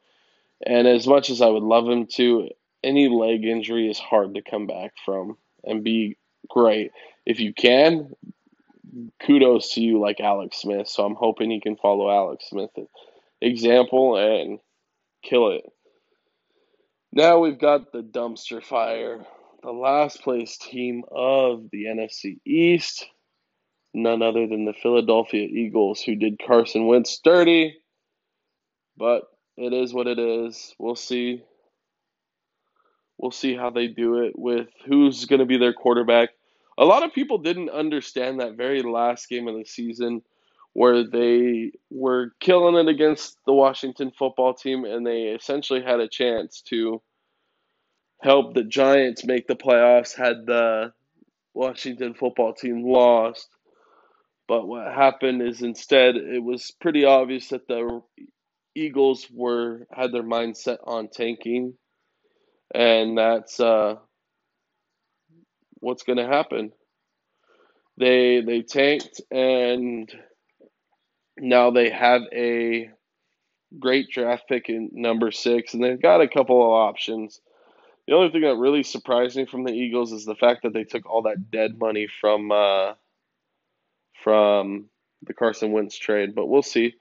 And 0.65 0.87
as 0.87 1.07
much 1.07 1.29
as 1.29 1.41
I 1.41 1.47
would 1.47 1.63
love 1.63 1.87
him 1.87 2.07
to, 2.15 2.49
any 2.83 3.09
leg 3.09 3.45
injury 3.45 3.89
is 3.89 3.99
hard 3.99 4.35
to 4.35 4.41
come 4.41 4.67
back 4.67 4.93
from 5.05 5.37
and 5.63 5.83
be 5.83 6.17
great. 6.49 6.91
If 7.25 7.39
you 7.39 7.53
can, 7.53 8.11
kudos 9.25 9.73
to 9.73 9.81
you 9.81 9.99
like 9.99 10.19
Alex 10.19 10.61
Smith. 10.61 10.87
So 10.87 11.05
I'm 11.05 11.15
hoping 11.15 11.51
he 11.51 11.59
can 11.59 11.75
follow 11.75 12.09
Alex 12.09 12.45
Smith 12.49 12.71
example 13.41 14.17
and 14.17 14.59
kill 15.23 15.51
it. 15.51 15.63
Now 17.11 17.39
we've 17.39 17.59
got 17.59 17.91
the 17.91 18.01
dumpster 18.01 18.63
fire, 18.63 19.25
the 19.63 19.71
last 19.71 20.21
place 20.21 20.57
team 20.57 21.03
of 21.11 21.69
the 21.71 21.85
NFC 21.85 22.39
East, 22.45 23.05
none 23.93 24.21
other 24.21 24.47
than 24.47 24.65
the 24.65 24.73
Philadelphia 24.73 25.47
Eagles, 25.47 26.01
who 26.01 26.15
did 26.15 26.41
Carson 26.45 26.87
Wentz 26.87 27.19
dirty. 27.23 27.77
But 28.97 29.23
it 29.57 29.73
is 29.73 29.93
what 29.93 30.07
it 30.07 30.19
is. 30.19 30.75
We'll 30.77 30.95
see. 30.95 31.43
We'll 33.17 33.31
see 33.31 33.55
how 33.55 33.71
they 33.71 33.87
do 33.87 34.23
it 34.23 34.37
with 34.37 34.67
who's 34.85 35.25
going 35.25 35.39
to 35.39 35.45
be 35.45 35.57
their 35.57 35.73
quarterback. 35.73 36.29
A 36.77 36.85
lot 36.85 37.03
of 37.03 37.13
people 37.13 37.39
didn't 37.39 37.71
understand 37.71 38.39
that 38.39 38.55
very 38.55 38.83
last 38.83 39.27
game 39.27 39.47
of 39.47 39.57
the 39.57 39.65
season 39.65 40.21
where 40.73 41.03
they 41.03 41.71
were 41.89 42.33
killing 42.39 42.75
it 42.75 42.87
against 42.87 43.39
the 43.47 43.53
Washington 43.53 44.11
football 44.11 44.53
team 44.53 44.85
and 44.85 45.05
they 45.05 45.23
essentially 45.23 45.81
had 45.81 45.99
a 45.99 46.07
chance 46.07 46.61
to 46.61 47.01
help 48.21 48.53
the 48.53 48.63
Giants 48.63 49.25
make 49.25 49.47
the 49.47 49.55
playoffs 49.55 50.15
had 50.15 50.45
the 50.45 50.93
Washington 51.55 52.13
football 52.13 52.53
team 52.53 52.83
lost. 52.83 53.49
But 54.47 54.67
what 54.67 54.93
happened 54.93 55.41
is 55.41 55.63
instead 55.63 56.15
it 56.15 56.43
was 56.43 56.71
pretty 56.79 57.05
obvious 57.05 57.47
that 57.49 57.67
the 57.67 58.03
Eagles 58.77 59.27
were 59.33 59.87
had 59.91 60.11
their 60.11 60.23
mindset 60.23 60.77
on 60.85 61.09
tanking 61.09 61.73
and 62.73 63.17
that's 63.17 63.59
uh, 63.59 63.95
what's 65.79 66.03
going 66.03 66.17
to 66.17 66.27
happen. 66.27 66.71
They 67.97 68.41
they 68.41 68.61
tanked 68.61 69.21
and 69.31 70.11
now 71.39 71.71
they 71.71 71.89
have 71.89 72.21
a 72.33 72.89
great 73.79 74.09
draft 74.09 74.47
pick 74.47 74.69
in 74.69 74.89
number 74.93 75.31
six, 75.31 75.73
and 75.73 75.83
they've 75.83 76.01
got 76.01 76.21
a 76.21 76.27
couple 76.27 76.61
of 76.63 76.71
options. 76.71 77.41
The 78.07 78.13
only 78.15 78.31
thing 78.31 78.41
that 78.41 78.55
really 78.55 78.83
surprised 78.83 79.35
me 79.35 79.45
from 79.45 79.63
the 79.63 79.73
Eagles 79.73 80.13
is 80.13 80.25
the 80.25 80.35
fact 80.35 80.63
that 80.63 80.73
they 80.73 80.83
took 80.83 81.05
all 81.09 81.23
that 81.23 81.51
dead 81.51 81.77
money 81.79 82.07
from 82.21 82.51
uh, 82.51 82.93
from 84.23 84.89
the 85.23 85.33
Carson 85.33 85.71
Wentz 85.71 85.97
trade. 85.97 86.35
But 86.35 86.47
we'll 86.47 86.61
see. 86.63 86.95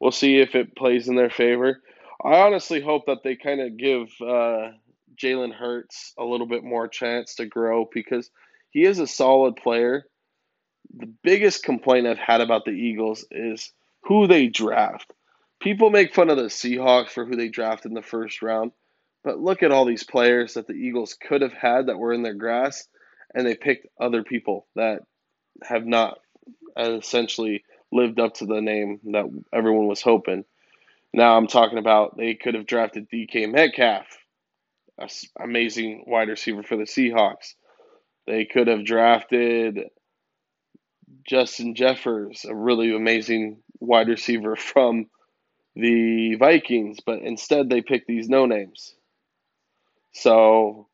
We'll 0.00 0.12
see 0.12 0.38
if 0.38 0.54
it 0.54 0.76
plays 0.76 1.08
in 1.08 1.16
their 1.16 1.30
favor. 1.30 1.80
I 2.24 2.40
honestly 2.40 2.80
hope 2.80 3.06
that 3.06 3.22
they 3.22 3.36
kind 3.36 3.60
of 3.60 3.76
give 3.76 4.08
uh, 4.20 4.70
Jalen 5.16 5.54
Hurts 5.54 6.12
a 6.18 6.24
little 6.24 6.46
bit 6.46 6.64
more 6.64 6.88
chance 6.88 7.36
to 7.36 7.46
grow 7.46 7.88
because 7.92 8.30
he 8.70 8.84
is 8.84 8.98
a 8.98 9.06
solid 9.06 9.56
player 9.56 10.06
the 10.94 11.12
biggest 11.22 11.62
complaint 11.62 12.06
I've 12.06 12.18
had 12.18 12.40
about 12.40 12.64
the 12.64 12.72
Eagles 12.72 13.24
is 13.30 13.72
who 14.02 14.26
they 14.26 14.46
draft. 14.46 15.12
People 15.60 15.90
make 15.90 16.14
fun 16.14 16.30
of 16.30 16.36
the 16.36 16.44
Seahawks 16.44 17.10
for 17.10 17.24
who 17.24 17.36
they 17.36 17.48
draft 17.48 17.86
in 17.86 17.94
the 17.94 18.02
first 18.02 18.42
round, 18.42 18.72
but 19.24 19.40
look 19.40 19.62
at 19.62 19.72
all 19.72 19.84
these 19.84 20.04
players 20.04 20.54
that 20.54 20.66
the 20.66 20.74
Eagles 20.74 21.14
could 21.14 21.42
have 21.42 21.52
had 21.52 21.86
that 21.86 21.98
were 21.98 22.12
in 22.12 22.22
their 22.22 22.34
grass, 22.34 22.86
and 23.34 23.46
they 23.46 23.54
picked 23.54 23.86
other 24.00 24.22
people 24.22 24.66
that 24.76 25.00
have 25.62 25.86
not 25.86 26.18
essentially 26.78 27.64
lived 27.92 28.20
up 28.20 28.34
to 28.34 28.46
the 28.46 28.60
name 28.60 29.00
that 29.12 29.26
everyone 29.52 29.86
was 29.86 30.02
hoping. 30.02 30.44
Now 31.12 31.36
I'm 31.36 31.46
talking 31.46 31.78
about 31.78 32.16
they 32.16 32.34
could 32.34 32.54
have 32.54 32.66
drafted 32.66 33.08
DK 33.10 33.50
Metcalf, 33.50 34.06
amazing 35.40 36.04
wide 36.06 36.28
receiver 36.28 36.62
for 36.62 36.76
the 36.76 36.84
Seahawks. 36.84 37.54
They 38.26 38.44
could 38.44 38.66
have 38.68 38.84
drafted 38.84 39.88
Justin 41.28 41.74
Jeffers, 41.74 42.44
a 42.44 42.54
really 42.54 42.94
amazing 42.94 43.62
wide 43.80 44.08
receiver 44.08 44.56
from 44.56 45.06
the 45.74 46.36
Vikings, 46.36 46.98
but 47.04 47.20
instead 47.20 47.68
they 47.68 47.82
picked 47.82 48.08
these 48.08 48.28
no 48.28 48.46
names. 48.46 48.94
So, 50.12 50.88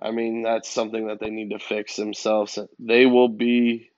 I 0.00 0.10
mean, 0.10 0.42
that's 0.42 0.68
something 0.68 1.06
that 1.06 1.20
they 1.20 1.30
need 1.30 1.50
to 1.50 1.60
fix 1.60 1.96
themselves. 1.96 2.58
They 2.80 3.06
will 3.06 3.28
be 3.28 3.90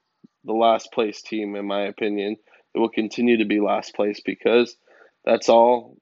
the 0.46 0.52
last 0.52 0.92
place 0.92 1.22
team, 1.22 1.56
in 1.56 1.66
my 1.66 1.82
opinion. 1.82 2.36
It 2.74 2.78
will 2.78 2.88
continue 2.88 3.38
to 3.38 3.44
be 3.44 3.60
last 3.60 3.94
place 3.94 4.20
because 4.24 4.76
that's 5.24 5.48
all 5.48 5.96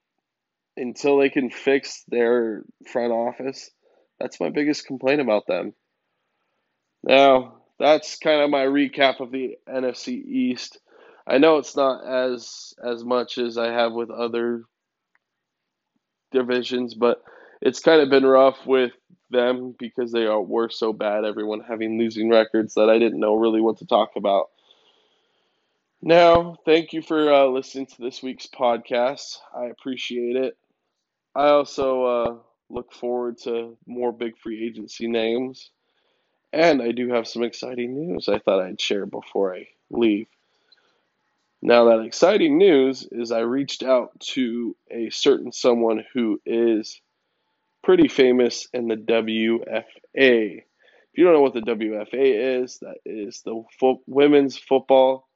until 0.76 1.18
they 1.18 1.30
can 1.30 1.50
fix 1.50 2.02
their 2.08 2.64
front 2.90 3.12
office. 3.12 3.70
That's 4.20 4.40
my 4.40 4.50
biggest 4.50 4.86
complaint 4.86 5.20
about 5.20 5.46
them. 5.46 5.72
Now, 7.02 7.62
that's 7.78 8.16
kind 8.18 8.40
of 8.40 8.50
my 8.50 8.64
recap 8.64 9.20
of 9.20 9.30
the 9.30 9.56
NFC 9.68 10.08
East. 10.08 10.78
I 11.26 11.38
know 11.38 11.58
it's 11.58 11.76
not 11.76 12.04
as 12.06 12.74
as 12.84 13.04
much 13.04 13.38
as 13.38 13.56
I 13.56 13.72
have 13.72 13.92
with 13.92 14.10
other 14.10 14.64
divisions, 16.32 16.94
but 16.94 17.22
it's 17.60 17.80
kind 17.80 18.02
of 18.02 18.10
been 18.10 18.26
rough 18.26 18.58
with 18.66 18.92
them 19.30 19.74
because 19.78 20.12
they 20.12 20.26
are 20.26 20.40
were 20.40 20.68
so 20.68 20.92
bad. 20.92 21.24
Everyone 21.24 21.60
having 21.60 21.98
losing 21.98 22.30
records 22.30 22.74
that 22.74 22.90
I 22.90 22.98
didn't 22.98 23.20
know 23.20 23.34
really 23.34 23.60
what 23.60 23.78
to 23.78 23.86
talk 23.86 24.12
about. 24.16 24.50
Now, 26.02 26.56
thank 26.66 26.92
you 26.92 27.00
for 27.00 27.32
uh, 27.32 27.46
listening 27.46 27.86
to 27.86 28.02
this 28.02 28.22
week's 28.22 28.46
podcast. 28.46 29.38
I 29.56 29.66
appreciate 29.66 30.36
it. 30.36 30.56
I 31.34 31.48
also 31.48 32.04
uh, 32.04 32.34
look 32.68 32.92
forward 32.92 33.38
to 33.38 33.76
more 33.86 34.12
big 34.12 34.36
free 34.38 34.66
agency 34.66 35.08
names. 35.08 35.70
And 36.52 36.80
I 36.82 36.92
do 36.92 37.08
have 37.08 37.26
some 37.26 37.42
exciting 37.42 37.94
news 37.94 38.28
I 38.28 38.38
thought 38.38 38.62
I'd 38.62 38.80
share 38.80 39.06
before 39.06 39.56
I 39.56 39.68
leave. 39.90 40.28
Now, 41.62 41.86
that 41.86 42.04
exciting 42.04 42.58
news 42.58 43.08
is 43.10 43.32
I 43.32 43.40
reached 43.40 43.82
out 43.82 44.20
to 44.34 44.76
a 44.90 45.08
certain 45.08 45.50
someone 45.50 46.04
who 46.12 46.38
is 46.44 47.00
pretty 47.84 48.08
famous 48.08 48.66
in 48.72 48.88
the 48.88 48.96
WFA. 48.96 49.84
If 50.14 51.18
you 51.18 51.24
don't 51.24 51.34
know 51.34 51.42
what 51.42 51.54
the 51.54 51.60
WFA 51.60 52.62
is, 52.62 52.78
that 52.80 52.96
is 53.04 53.42
the 53.44 53.62
Fo- 53.78 54.02
Women's 54.06 54.56
Football 54.56 55.28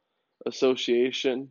Association. 0.46 1.50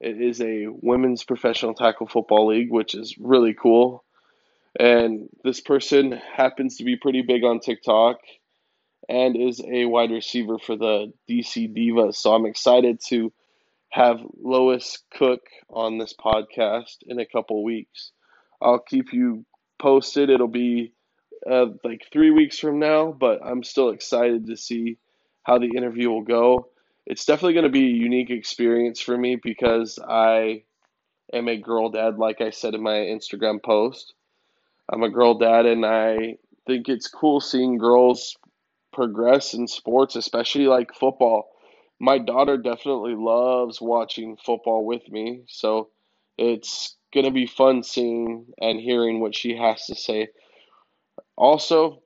It 0.00 0.20
is 0.20 0.40
a 0.40 0.66
women's 0.68 1.24
professional 1.24 1.74
tackle 1.74 2.06
football 2.06 2.48
league, 2.48 2.70
which 2.70 2.94
is 2.94 3.16
really 3.18 3.54
cool. 3.54 4.04
And 4.78 5.28
this 5.42 5.60
person 5.60 6.12
happens 6.12 6.76
to 6.76 6.84
be 6.84 6.96
pretty 6.96 7.22
big 7.22 7.42
on 7.42 7.58
TikTok 7.58 8.18
and 9.08 9.34
is 9.34 9.60
a 9.66 9.86
wide 9.86 10.10
receiver 10.10 10.58
for 10.58 10.76
the 10.76 11.12
DC 11.28 11.74
Divas. 11.74 12.16
So 12.16 12.34
I'm 12.34 12.46
excited 12.46 13.00
to 13.08 13.32
have 13.90 14.18
Lois 14.40 14.98
Cook 15.16 15.40
on 15.70 15.98
this 15.98 16.14
podcast 16.14 16.98
in 17.06 17.18
a 17.18 17.26
couple 17.26 17.64
weeks. 17.64 18.12
I'll 18.60 18.78
keep 18.80 19.12
you 19.12 19.46
posted. 19.78 20.30
It'll 20.30 20.48
be 20.48 20.92
uh, 21.50 21.66
like 21.84 22.06
three 22.12 22.30
weeks 22.30 22.58
from 22.58 22.78
now, 22.78 23.12
but 23.12 23.40
I'm 23.44 23.62
still 23.62 23.90
excited 23.90 24.46
to 24.46 24.56
see 24.56 24.98
how 25.42 25.58
the 25.58 25.70
interview 25.76 26.10
will 26.10 26.22
go 26.22 26.68
it's 27.08 27.24
definitely 27.24 27.54
going 27.54 27.64
to 27.64 27.70
be 27.70 27.86
a 27.86 28.02
unique 28.04 28.28
experience 28.28 29.00
for 29.00 29.16
me 29.16 29.36
because 29.42 29.98
I 30.06 30.64
am 31.32 31.48
a 31.48 31.56
girl 31.56 31.88
dad, 31.88 32.18
like 32.18 32.42
I 32.42 32.50
said 32.50 32.74
in 32.74 32.82
my 32.82 32.96
Instagram 32.96 33.62
post. 33.62 34.12
I'm 34.92 35.02
a 35.02 35.08
girl 35.08 35.38
dad, 35.38 35.64
and 35.64 35.86
I 35.86 36.36
think 36.66 36.90
it's 36.90 37.08
cool 37.08 37.40
seeing 37.40 37.78
girls 37.78 38.36
progress 38.92 39.54
in 39.54 39.66
sports, 39.68 40.16
especially 40.16 40.66
like 40.66 40.94
football. 40.94 41.48
My 41.98 42.18
daughter 42.18 42.58
definitely 42.58 43.14
loves 43.16 43.80
watching 43.80 44.36
football 44.36 44.84
with 44.84 45.08
me, 45.10 45.44
so 45.48 45.88
it's 46.36 46.94
going 47.12 47.26
to 47.26 47.32
be 47.32 47.46
fun 47.46 47.82
seeing 47.82 48.46
and 48.60 48.80
hearing 48.80 49.20
what 49.20 49.34
she 49.34 49.56
has 49.56 49.86
to 49.86 49.94
say. 49.94 50.28
Also, 51.36 52.02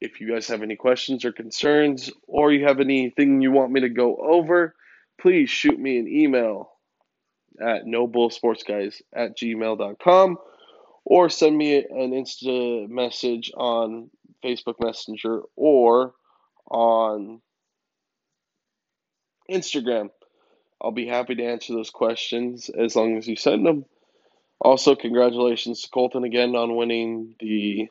if 0.00 0.20
you 0.20 0.30
guys 0.32 0.48
have 0.48 0.62
any 0.62 0.76
questions 0.76 1.24
or 1.24 1.32
concerns, 1.32 2.10
or 2.26 2.52
you 2.52 2.66
have 2.66 2.80
anything 2.80 3.40
you 3.40 3.52
want 3.52 3.72
me 3.72 3.80
to 3.80 3.88
go 3.88 4.16
over, 4.16 4.74
please 5.20 5.48
shoot 5.48 5.78
me 5.78 5.98
an 5.98 6.08
email 6.08 6.72
at 7.60 7.84
nobullsportsguys 7.84 9.00
at 9.14 9.36
gmail.com 9.38 10.38
or 11.04 11.28
send 11.28 11.56
me 11.56 11.76
an 11.76 12.10
Insta 12.10 12.88
message 12.88 13.52
on 13.56 14.10
Facebook 14.44 14.76
Messenger 14.80 15.42
or 15.56 16.14
on 16.70 17.40
Instagram. 19.50 20.10
I'll 20.80 20.90
be 20.90 21.06
happy 21.06 21.36
to 21.36 21.44
answer 21.44 21.74
those 21.74 21.90
questions 21.90 22.68
as 22.70 22.96
long 22.96 23.16
as 23.16 23.28
you 23.28 23.36
send 23.36 23.64
them. 23.64 23.84
Also, 24.62 24.94
congratulations 24.94 25.82
to 25.82 25.90
Colton 25.90 26.22
again 26.22 26.54
on 26.54 26.76
winning 26.76 27.34
the 27.40 27.88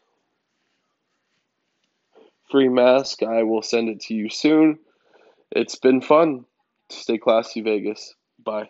free 2.49 2.69
mask. 2.69 3.23
I 3.23 3.43
will 3.43 3.61
send 3.61 3.89
it 3.89 3.99
to 4.03 4.13
you 4.13 4.29
soon. 4.29 4.79
It's 5.51 5.75
been 5.75 5.99
fun. 5.99 6.45
Stay 6.89 7.17
classy, 7.17 7.59
Vegas. 7.59 8.15
Bye. 8.41 8.69